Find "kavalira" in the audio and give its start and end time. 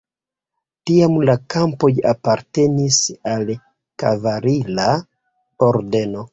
4.07-4.91